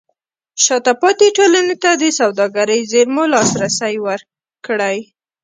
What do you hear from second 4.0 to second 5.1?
ورکړئ.